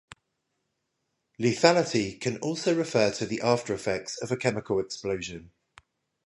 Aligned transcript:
Lethality 1.39 2.19
can 2.19 2.39
also 2.39 2.75
refer 2.75 3.11
to 3.11 3.27
the 3.27 3.39
after-effects 3.41 4.17
of 4.19 4.31
a 4.31 4.35
chemical 4.35 4.79
explosion. 4.79 5.51